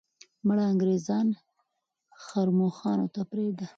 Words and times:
مړه 0.47 0.63
انګریزان 0.71 1.27
ښرموښانو 2.23 3.07
ته 3.13 3.21
پرېږده. 3.29 3.67